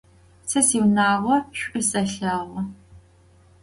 Se 0.49 0.59
siunağo 0.67 1.33
ş'u 1.57 1.79
selheğu. 1.89 2.57